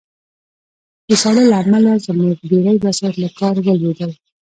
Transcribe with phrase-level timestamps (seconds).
[1.07, 4.11] د ساړه له امله زموږ ډېری وسایط له کار ولوېدل